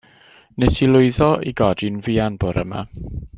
[0.61, 2.81] Nes i lwyddo i godi'n fuan bora 'ma.